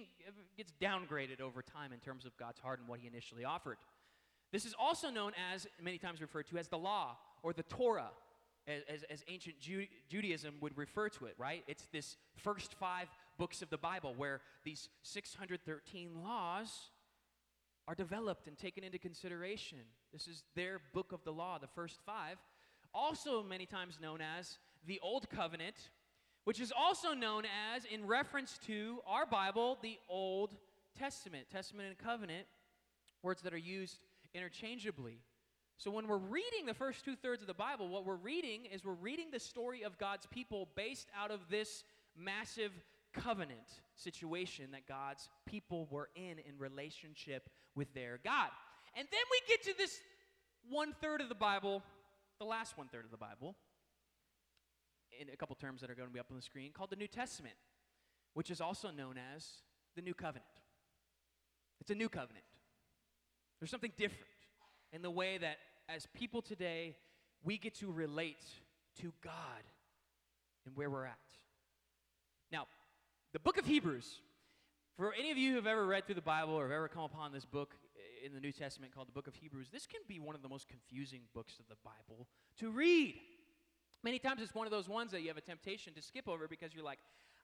[0.56, 3.76] gets downgraded over time in terms of God's heart and what He initially offered.
[4.52, 8.10] This is also known as, many times referred to as the law or the Torah,
[8.68, 11.64] as, as, ancient Ju- Judaism would refer to it, right?
[11.66, 16.90] It's this first five books of the Bible where these 613 laws
[17.88, 19.78] are developed and taken into consideration.
[20.12, 22.36] This is their book of the law, the first five.
[22.94, 25.90] Also, many times known as the Old Covenant,
[26.44, 30.54] which is also known as, in reference to our Bible, the Old
[30.96, 31.46] Testament.
[31.50, 32.46] Testament and covenant,
[33.22, 33.98] words that are used
[34.34, 35.20] interchangeably.
[35.76, 38.84] So when we're reading the first two thirds of the Bible, what we're reading is
[38.84, 41.84] we're reading the story of God's people based out of this
[42.16, 42.72] massive
[43.12, 48.48] covenant situation that God's people were in in relationship with their God.
[48.94, 49.98] And then we get to this
[50.68, 51.82] one third of the Bible,
[52.38, 53.56] the last one third of the Bible,
[55.20, 56.96] in a couple terms that are going to be up on the screen, called the
[56.96, 57.54] New Testament,
[58.34, 59.46] which is also known as
[59.96, 60.46] the New Covenant.
[61.80, 62.44] It's a new covenant.
[63.62, 64.26] There's something different
[64.92, 66.96] in the way that as people today,
[67.44, 68.42] we get to relate
[69.00, 69.62] to God
[70.66, 71.14] and where we're at.
[72.50, 72.66] Now,
[73.32, 74.18] the book of Hebrews,
[74.96, 77.04] for any of you who have ever read through the Bible or have ever come
[77.04, 77.76] upon this book
[78.26, 80.48] in the New Testament called the book of Hebrews, this can be one of the
[80.48, 82.26] most confusing books of the Bible
[82.58, 83.14] to read.
[84.02, 86.48] Many times it's one of those ones that you have a temptation to skip over
[86.48, 86.98] because you're like,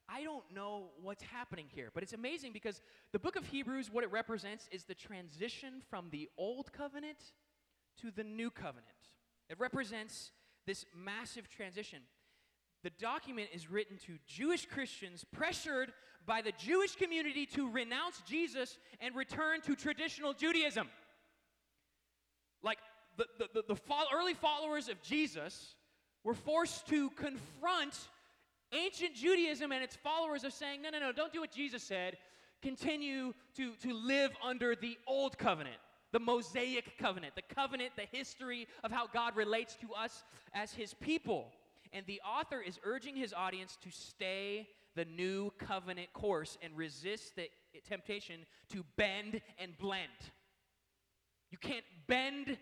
[0.09, 1.91] I don't know what's happening here.
[1.93, 2.81] But it's amazing because
[3.13, 7.19] the book of Hebrews, what it represents is the transition from the old covenant
[8.01, 8.87] to the new covenant.
[9.51, 10.33] It represents
[10.67, 12.01] this massive transition.
[12.85, 15.93] The document is written to Jewish Christians pressured
[16.27, 20.89] by the Jewish community to renounce Jesus and return to traditional Judaism.
[22.63, 22.79] Like
[23.17, 23.81] the, the, the, the
[24.15, 25.75] early followers of Jesus
[26.25, 27.95] were forced to confront
[28.73, 32.17] ancient Judaism and its followers are saying, no, no, no, don't do what Jesus said.
[32.63, 35.77] Continue to, to live under the old covenant,
[36.13, 40.95] the Mosaic covenant, the covenant, the history of how God relates to us as his
[40.95, 41.53] people.
[41.93, 47.37] And the author is urging his audience to stay the new covenant course and resist
[47.37, 47.49] the
[47.89, 50.09] temptation to bend and blend.
[51.51, 52.59] You can't bend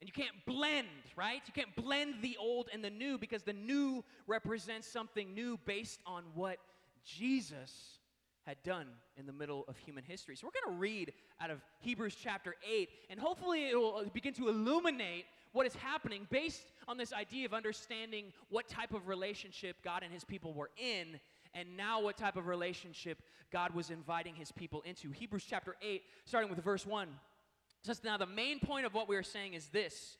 [0.00, 1.42] and you can't blend, right?
[1.46, 6.00] You can't blend the old and the new because the new represents something new based
[6.06, 6.58] on what
[7.04, 7.98] Jesus
[8.46, 10.36] had done in the middle of human history.
[10.36, 14.32] So we're going to read out of Hebrews chapter 8, and hopefully it will begin
[14.34, 19.76] to illuminate what is happening based on this idea of understanding what type of relationship
[19.82, 21.18] God and his people were in,
[21.54, 25.10] and now what type of relationship God was inviting his people into.
[25.10, 27.08] Hebrews chapter 8, starting with verse 1
[28.04, 30.16] Now the main point of what we are saying is this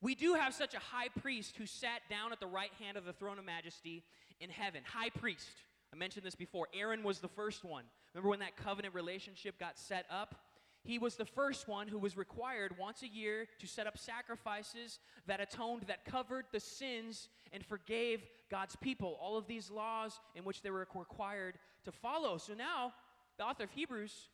[0.00, 3.04] We do have such a high priest who sat down at the right hand of
[3.04, 4.04] the throne of majesty
[4.40, 4.82] in heaven.
[4.84, 5.48] High priest.
[5.92, 6.68] I mentioned this before.
[6.72, 7.84] Aaron was the first one.
[8.14, 10.36] Remember when that covenant relationship got set up?
[10.84, 14.98] He was the first one who was required once a year to set up sacrifices
[15.26, 19.16] that atoned, that covered the sins and forgave God's people.
[19.20, 22.36] All of these laws in which they were required to follow.
[22.36, 22.94] So now,
[23.38, 24.28] the author of Hebrews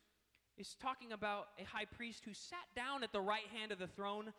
[0.58, 3.86] is talking about a high priest who sat down at the right hand of the
[3.86, 4.32] throne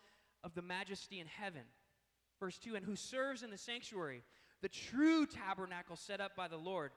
[0.44, 1.62] of the majesty in heaven.
[2.38, 4.22] Verse 2 and who serves in the sanctuary,
[4.62, 6.92] the true tabernacle set up by the Lord,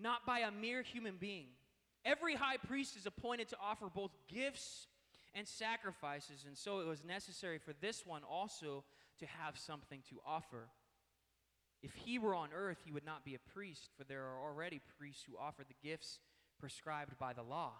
[0.00, 1.46] not by a mere human being.
[2.04, 4.86] Every high priest is appointed to offer both gifts
[5.34, 8.84] and sacrifices, and so it was necessary for this one also
[9.18, 10.68] to have something to offer.
[11.82, 14.80] If he were on earth, he would not be a priest, for there are already
[14.98, 16.18] priests who offer the gifts
[16.58, 17.72] prescribed by the law.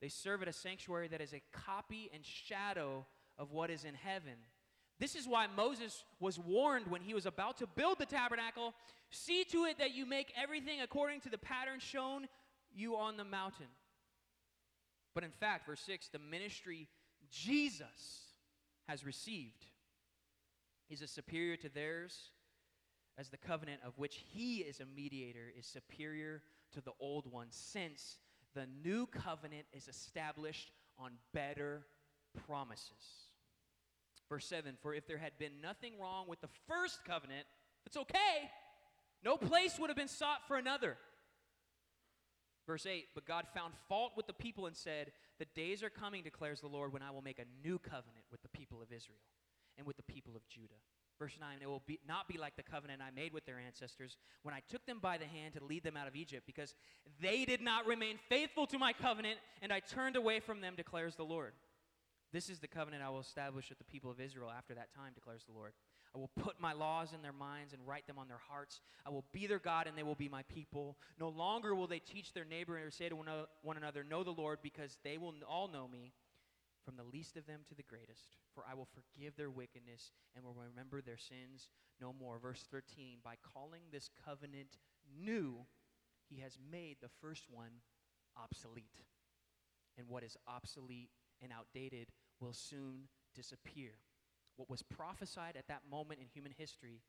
[0.00, 3.06] They serve at a sanctuary that is a copy and shadow
[3.38, 4.34] of what is in heaven.
[5.00, 8.74] This is why Moses was warned when he was about to build the tabernacle
[9.10, 12.26] see to it that you make everything according to the pattern shown
[12.74, 13.66] you on the mountain.
[15.14, 16.88] But in fact, verse 6, the ministry
[17.30, 18.34] Jesus
[18.86, 19.66] has received
[20.90, 22.30] is a superior to theirs,
[23.18, 27.48] as the covenant of which he is a mediator is superior to the old one,
[27.50, 28.18] since
[28.58, 31.86] the new covenant is established on better
[32.48, 33.28] promises.
[34.28, 37.46] Verse 7 For if there had been nothing wrong with the first covenant,
[37.86, 38.50] it's okay.
[39.24, 40.96] No place would have been sought for another.
[42.66, 46.24] Verse 8 But God found fault with the people and said, The days are coming,
[46.24, 49.22] declares the Lord, when I will make a new covenant with the people of Israel
[49.76, 50.82] and with the people of Judah.
[51.18, 54.16] Verse 9, it will be, not be like the covenant I made with their ancestors
[54.42, 56.74] when I took them by the hand to lead them out of Egypt, because
[57.20, 61.16] they did not remain faithful to my covenant, and I turned away from them, declares
[61.16, 61.54] the Lord.
[62.32, 65.12] This is the covenant I will establish with the people of Israel after that time,
[65.14, 65.72] declares the Lord.
[66.14, 68.80] I will put my laws in their minds and write them on their hearts.
[69.06, 70.96] I will be their God, and they will be my people.
[71.18, 74.58] No longer will they teach their neighbor or say to one another, Know the Lord,
[74.62, 76.12] because they will all know me,
[76.88, 78.30] from the least of them to the greatest.
[78.54, 81.68] For I will forgive their wickedness and will remember their sins
[82.00, 82.38] no more.
[82.38, 84.78] Verse 13 By calling this covenant
[85.22, 85.66] new,
[86.30, 87.82] he has made the first one
[88.42, 89.04] obsolete.
[89.98, 91.10] And what is obsolete
[91.42, 92.08] and outdated
[92.40, 93.90] will soon disappear.
[94.56, 97.02] What was prophesied at that moment in human history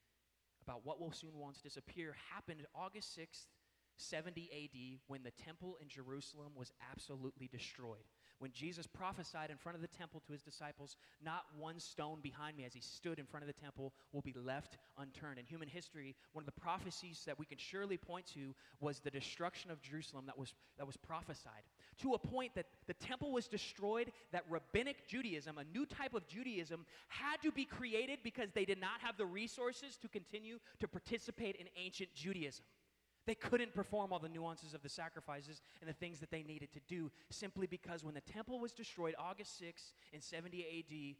[0.62, 3.48] about what will soon once disappear happened August 6th,
[3.96, 8.04] 70 AD, when the temple in Jerusalem was absolutely destroyed
[8.40, 12.58] when Jesus prophesied in front of the temple to his disciples, Not one stone behind
[12.58, 15.38] me as he stood in front of the temple will be left unturned.
[15.40, 19.12] In human history, one of the prophecies that we can surely point to was the
[19.12, 21.64] destruction of Jerusalem that was, that was prophesied.
[22.02, 26.28] To a point that the temple was destroyed, that rabbinic Judaism, a new type of
[26.28, 30.88] Judaism, had to be created because they did not have the resources to continue to
[30.88, 32.64] participate in ancient Judaism.
[33.30, 36.74] They couldn't perform all the nuances of the sacrifices and the things that they needed
[36.74, 41.16] to do simply because when the temple was destroyed, August 6 in 70 AD,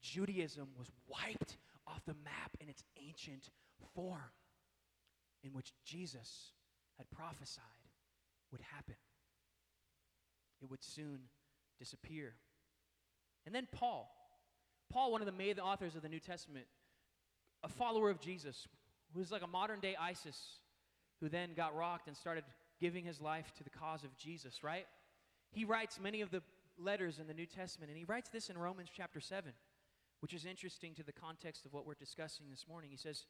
[0.00, 3.50] Judaism was wiped off the map in its ancient
[3.94, 4.32] form,
[5.44, 6.52] in which Jesus
[6.96, 7.62] had prophesied
[8.50, 8.96] would happen.
[10.62, 11.18] It would soon
[11.78, 12.32] disappear.
[13.44, 14.10] And then Paul,
[14.90, 16.64] Paul, one of the main authors of the New Testament,
[17.62, 18.66] a follower of Jesus,
[19.12, 20.61] who was like a modern day ISIS
[21.22, 22.42] who then got rocked and started
[22.80, 24.86] giving his life to the cause of Jesus, right?
[25.52, 26.42] He writes many of the
[26.76, 29.52] letters in the New Testament, and he writes this in Romans chapter 7,
[30.18, 32.90] which is interesting to the context of what we're discussing this morning.
[32.90, 33.24] He says,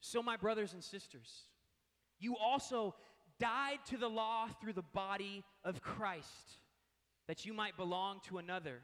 [0.00, 1.44] So, my brothers and sisters,
[2.18, 2.96] you also
[3.38, 6.58] died to the law through the body of Christ,
[7.28, 8.80] that you might belong to another.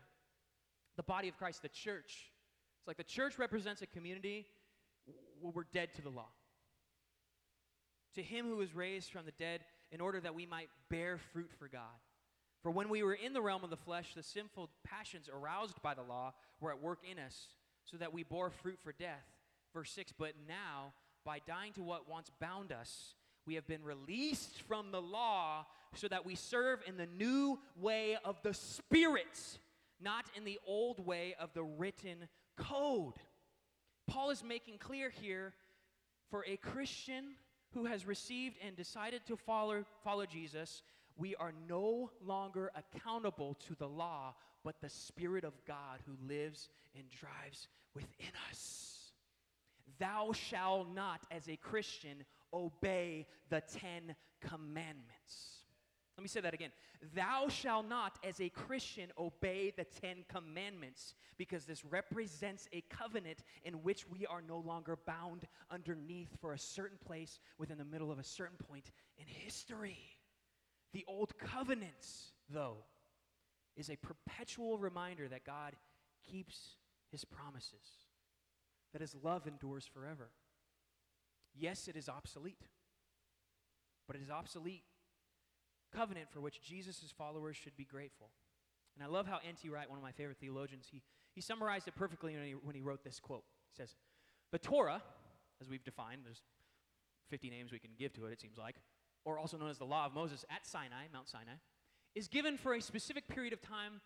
[0.96, 2.30] The body of Christ, the church.
[2.78, 4.46] It's like the church represents a community
[5.40, 6.28] where we're dead to the law
[8.14, 11.50] to him who was raised from the dead in order that we might bear fruit
[11.58, 11.82] for God.
[12.62, 15.94] For when we were in the realm of the flesh, the sinful passions aroused by
[15.94, 17.48] the law were at work in us,
[17.84, 19.26] so that we bore fruit for death.
[19.74, 23.14] Verse 6 But now, by dying to what once bound us,
[23.46, 28.16] we have been released from the law so that we serve in the new way
[28.24, 29.58] of the Spirit,
[30.00, 33.14] not in the old way of the written code.
[34.06, 35.52] Paul is making clear here
[36.30, 37.24] for a Christian
[37.74, 40.82] who has received and decided to follow, follow Jesus,
[41.16, 44.34] we are no longer accountable to the law,
[44.64, 49.12] but the Spirit of God who lives and drives within us.
[49.98, 55.63] Thou shalt not, as a Christian, obey the Ten Commandments.
[56.16, 56.70] Let me say that again.
[57.14, 63.42] Thou shalt not, as a Christian, obey the Ten Commandments, because this represents a covenant
[63.64, 68.12] in which we are no longer bound underneath for a certain place within the middle
[68.12, 69.98] of a certain point in history.
[70.92, 72.76] The Old Covenants, though,
[73.76, 75.74] is a perpetual reminder that God
[76.22, 76.76] keeps
[77.10, 78.06] his promises,
[78.92, 80.30] that his love endures forever.
[81.56, 82.62] Yes, it is obsolete,
[84.06, 84.84] but it is obsolete
[85.94, 88.30] covenant for which Jesus' followers should be grateful.
[88.96, 89.68] And I love how N.T.
[89.68, 91.02] Wright, one of my favorite theologians, he,
[91.34, 93.44] he summarized it perfectly when he, when he wrote this quote.
[93.72, 93.96] He says,
[94.52, 95.02] The Torah,
[95.60, 96.42] as we've defined, there's
[97.30, 98.76] 50 names we can give to it, it seems like,
[99.24, 101.56] or also known as the Law of Moses at Sinai, Mount Sinai,
[102.14, 104.00] is given for a specific period of time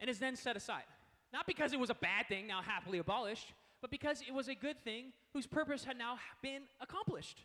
[0.00, 0.84] and is then set aside.
[1.32, 4.54] Not because it was a bad thing, now happily abolished, but because it was a
[4.54, 7.44] good thing whose purpose had now been accomplished.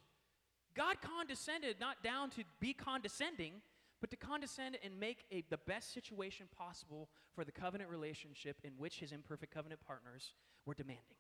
[0.76, 3.54] God condescended not down to be condescending,
[4.02, 8.72] but to condescend and make a, the best situation possible for the covenant relationship in
[8.78, 10.34] which his imperfect covenant partners
[10.66, 11.18] were demanding.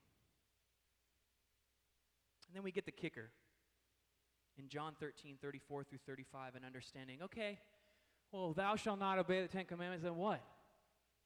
[2.48, 3.30] And then we get the kicker
[4.58, 7.60] in John 13, 34 through 35, and understanding, okay,
[8.32, 10.42] well, thou shalt not obey the Ten Commandments, then what?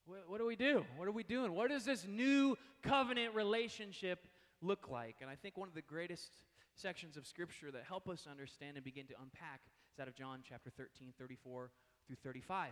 [0.06, 0.24] what?
[0.28, 0.86] What do we do?
[0.98, 1.54] What are we doing?
[1.54, 4.28] What does this new covenant relationship
[4.62, 5.15] look like?
[5.22, 6.32] And I think one of the greatest
[6.76, 9.62] sections of Scripture that help us understand and begin to unpack
[9.95, 11.71] is out of John chapter 13, 34
[12.08, 12.71] through 35.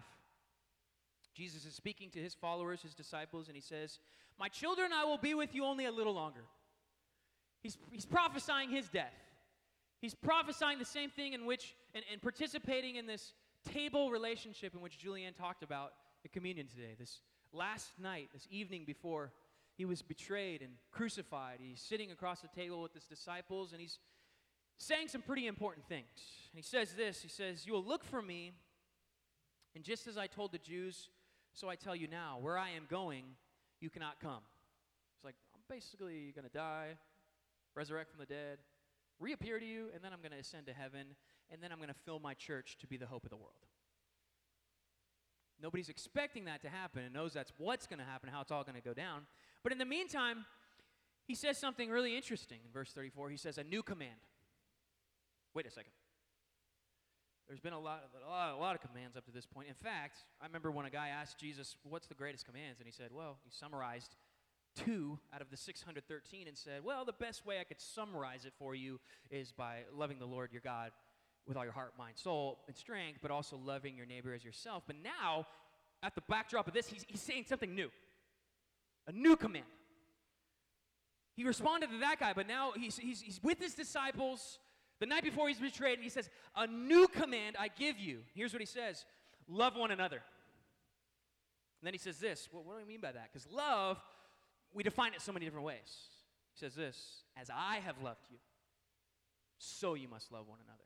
[1.34, 4.00] Jesus is speaking to his followers, his disciples, and he says,
[4.38, 6.44] My children, I will be with you only a little longer.
[7.62, 9.14] He's, he's prophesying his death.
[10.02, 13.34] He's prophesying the same thing in which, and, and participating in this
[13.72, 15.94] table relationship in which Julianne talked about
[16.26, 16.96] at communion today.
[17.00, 17.22] This
[17.54, 19.32] last night, this evening before
[19.78, 23.98] he was betrayed and crucified, he's sitting across the table with his disciples, and he's
[24.78, 26.08] saying some pretty important things.
[26.52, 28.52] And he says this He says, You will look for me,
[29.76, 31.10] and just as I told the Jews,
[31.54, 33.24] so I tell you now, where I am going,
[33.80, 34.42] you cannot come.
[35.16, 36.98] It's like, I'm basically going to die,
[37.76, 38.60] resurrect from the dead,
[39.20, 41.16] reappear to you, and then I'm going to ascend to heaven,
[41.52, 43.54] and then I'm going to fill my church to be the hope of the world.
[45.62, 48.64] Nobody's expecting that to happen and knows that's what's going to happen, how it's all
[48.64, 49.22] going to go down.
[49.62, 50.46] But in the meantime,
[51.26, 53.30] he says something really interesting in verse 34.
[53.30, 54.20] He says, A new command.
[55.54, 55.92] Wait a second.
[57.48, 59.68] There's been a lot, of, a lot, a lot of commands up to this point.
[59.68, 62.80] In fact, I remember when a guy asked Jesus, What's the greatest commands?
[62.80, 64.16] And he said, Well, he summarized
[64.76, 68.54] two out of the 613 and said, Well, the best way I could summarize it
[68.58, 70.92] for you is by loving the Lord your God
[71.46, 74.84] with all your heart, mind, soul, and strength, but also loving your neighbor as yourself.
[74.88, 75.46] But now,
[76.02, 77.90] at the backdrop of this, he's, he's saying something new
[79.06, 79.66] a new command.
[81.36, 84.60] He responded to that guy, but now he's, he's, he's with his disciples
[85.04, 88.20] the night before he's betrayed, and he says, A new command I give you.
[88.34, 89.04] Here's what he says
[89.50, 90.22] love one another.
[91.82, 92.48] And then he says this.
[92.54, 93.28] Well, what do I mean by that?
[93.30, 93.98] Because love,
[94.74, 96.08] we define it so many different ways.
[96.54, 98.38] He says this As I have loved you,
[99.58, 100.80] so you must love one another.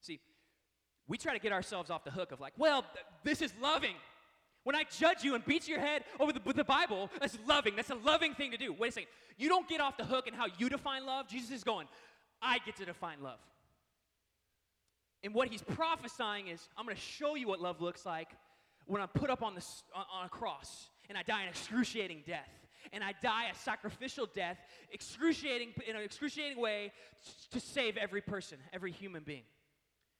[0.00, 0.18] See,
[1.06, 3.96] we try to get ourselves off the hook of like, well, th- this is loving.
[4.64, 7.76] When I judge you and beat your head over the, the Bible, that's loving.
[7.76, 8.72] That's a loving thing to do.
[8.72, 9.10] Wait a second.
[9.38, 11.28] You don't get off the hook in how you define love.
[11.28, 11.86] Jesus is going,
[12.42, 13.38] I get to define love.
[15.22, 18.28] And what he's prophesying is, I'm going to show you what love looks like
[18.86, 22.48] when I'm put up on, on, on a cross and I die an excruciating death.
[22.92, 24.58] And I die a sacrificial death,
[24.92, 26.92] excruciating in an excruciating way
[27.50, 29.42] to save every person, every human being.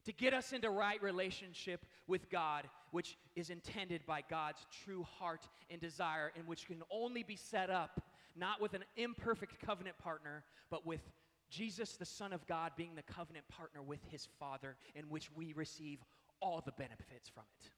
[0.06, 5.46] To get us into right relationship with God, which is intended by God's true heart
[5.70, 8.02] and desire, and which can only be set up
[8.34, 11.00] not with an imperfect covenant partner, but with
[11.56, 15.54] Jesus, the Son of God, being the covenant partner with his Father, in which we
[15.54, 15.98] receive
[16.40, 17.70] all the benefits from it.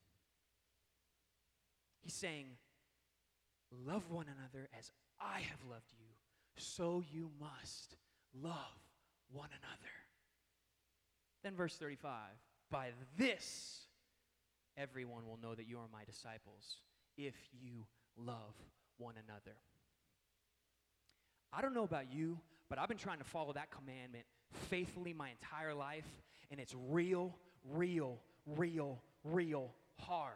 [2.00, 2.46] He's saying,
[3.86, 6.06] Love one another as I have loved you,
[6.56, 7.96] so you must
[8.42, 8.52] love
[9.30, 9.92] one another.
[11.44, 12.10] Then, verse 35
[12.70, 13.82] By this,
[14.76, 16.78] everyone will know that you are my disciples
[17.16, 17.86] if you
[18.16, 18.54] love
[18.96, 19.56] one another.
[21.52, 22.38] I don't know about you,
[22.68, 24.24] but I've been trying to follow that commandment
[24.68, 26.06] faithfully my entire life,
[26.50, 27.36] and it's real,
[27.72, 30.34] real, real, real hard.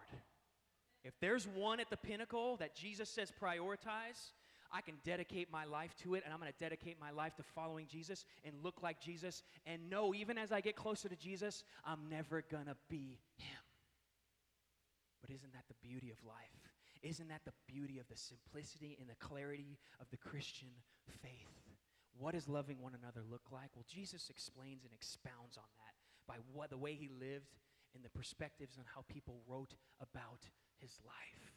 [1.05, 4.33] If there's one at the pinnacle that Jesus says prioritize,
[4.73, 7.43] I can dedicate my life to it, and I'm going to dedicate my life to
[7.43, 11.65] following Jesus and look like Jesus, and know even as I get closer to Jesus,
[11.85, 13.63] I'm never going to be Him.
[15.21, 16.37] But isn't that the beauty of life?
[17.03, 20.69] Isn't that the beauty of the simplicity and the clarity of the Christian
[21.21, 21.62] faith?
[22.19, 23.73] What does loving one another look like?
[23.75, 25.95] Well, Jesus explains and expounds on that
[26.29, 27.57] by what the way he lived
[27.95, 30.45] and the perspectives on how people wrote about
[30.81, 31.57] his life.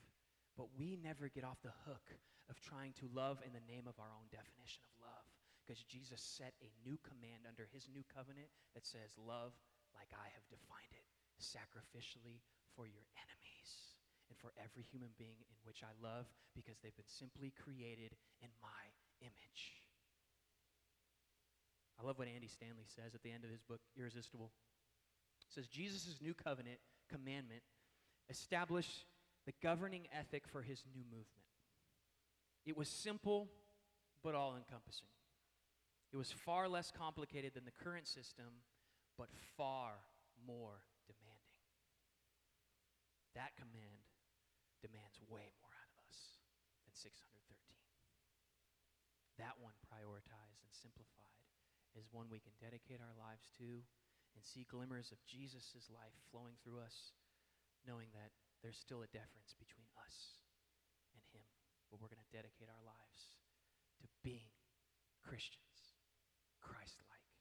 [0.56, 2.16] But we never get off the hook
[2.48, 5.28] of trying to love in the name of our own definition of love.
[5.64, 9.58] Because Jesus set a new command under his new covenant that says, Love
[9.98, 11.08] like I have defined it,
[11.42, 12.44] sacrificially
[12.78, 13.96] for your enemies
[14.30, 18.52] and for every human being in which I love because they've been simply created in
[18.62, 18.84] my
[19.24, 19.75] image.
[22.00, 24.52] I love what Andy Stanley says at the end of his book, Irresistible.
[25.50, 26.80] Says, Jesus' new covenant
[27.10, 27.62] commandment
[28.30, 29.06] established
[29.46, 31.46] the governing ethic for his new movement.
[32.66, 33.48] It was simple,
[34.24, 35.08] but all encompassing.
[36.12, 38.66] It was far less complicated than the current system,
[39.18, 39.94] but far
[40.48, 41.46] more demanding.
[43.36, 44.04] That command
[44.82, 46.40] demands way more out of us
[46.84, 47.36] than 613.
[49.38, 51.15] That one prioritized and simplified
[51.96, 53.84] is one we can dedicate our lives to
[54.36, 57.16] and see glimmers of Jesus' life flowing through us,
[57.88, 60.44] knowing that there's still a difference between us
[61.16, 61.48] and Him.
[61.88, 63.32] But we're going to dedicate our lives
[64.04, 64.52] to being
[65.24, 65.96] Christians,
[66.60, 67.32] Christ like,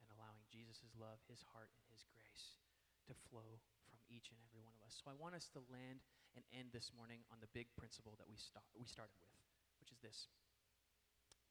[0.00, 2.56] and allowing Jesus' love, His heart, and His grace
[3.04, 4.96] to flow from each and every one of us.
[4.96, 6.00] So I want us to land
[6.32, 8.40] and end this morning on the big principle that we,
[8.80, 9.36] we started with,
[9.78, 10.32] which is this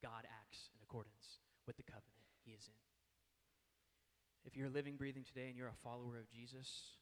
[0.02, 2.82] God acts in accordance with the covenant he is in.
[4.44, 7.00] If you're living, breathing today, and you're a follower of Jesus,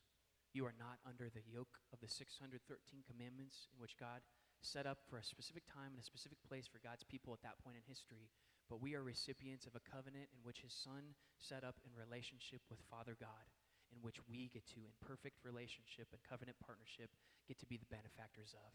[0.54, 2.62] you are not under the yoke of the 613
[3.08, 4.22] commandments in which God
[4.62, 7.58] set up for a specific time and a specific place for God's people at that
[7.66, 8.30] point in history,
[8.70, 12.62] but we are recipients of a covenant in which his son set up in relationship
[12.70, 13.50] with Father God,
[13.90, 17.10] in which we get to, in perfect relationship and covenant partnership,
[17.50, 18.72] get to be the benefactors of,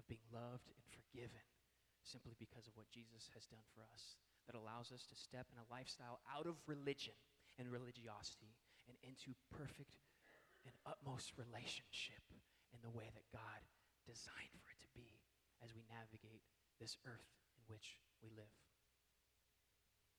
[0.00, 1.44] of being loved and forgiven
[2.00, 4.16] simply because of what Jesus has done for us
[4.50, 7.14] that allows us to step in a lifestyle out of religion
[7.54, 8.58] and religiosity
[8.90, 10.02] and into perfect
[10.66, 12.18] and utmost relationship
[12.74, 13.62] in the way that God
[14.02, 15.22] designed for it to be
[15.62, 16.42] as we navigate
[16.82, 18.50] this earth in which we live.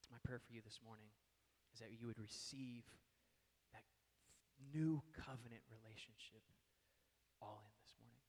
[0.08, 1.12] My prayer for you this morning
[1.76, 2.88] is that you would receive
[3.76, 3.84] that
[4.72, 6.48] new covenant relationship
[7.44, 8.24] all in this morning.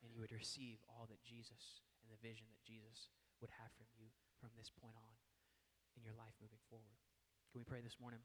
[0.00, 3.12] And you would receive all that Jesus and the vision that Jesus
[3.44, 4.08] would have from you
[4.40, 5.12] from this point on
[5.96, 6.96] in your life moving forward.
[7.52, 8.24] Can we pray this morning?